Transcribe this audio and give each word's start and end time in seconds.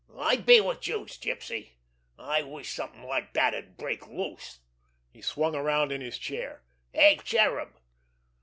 I'd 0.17 0.47
be 0.47 0.59
wid 0.59 0.87
youse, 0.87 1.15
Gypsy. 1.19 1.73
I 2.17 2.41
wish 2.41 2.71
something 2.73 3.03
like 3.03 3.33
dat'd 3.33 3.77
break 3.77 4.07
loose." 4.07 4.59
He 5.11 5.21
swung 5.21 5.55
around 5.55 5.91
in 5.91 6.01
his 6.01 6.17
chair. 6.17 6.63
"Eh, 6.95 7.17
Cherub?" 7.17 7.77